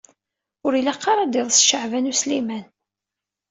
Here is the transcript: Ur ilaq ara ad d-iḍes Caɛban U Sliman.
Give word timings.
Ur 0.65 0.73
ilaq 0.79 1.03
ara 1.11 1.21
ad 1.23 1.29
d-iḍes 1.31 1.59
Caɛban 1.69 2.11
U 2.11 2.13
Sliman. 2.21 2.65